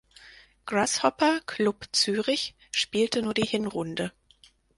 [0.65, 4.11] Grasshopper Club Zürich spielte nur die Hinrunde.